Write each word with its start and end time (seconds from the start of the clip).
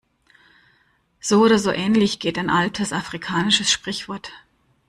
So 1.19 1.43
oder 1.43 1.59
so 1.59 1.71
ähnlich 1.71 2.17
geht 2.19 2.39
ein 2.39 2.49
altes 2.49 2.91
afrikanisches 2.91 3.69
Sprichwort. 3.69 4.31